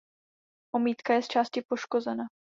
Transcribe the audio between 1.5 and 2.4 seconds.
poškozena.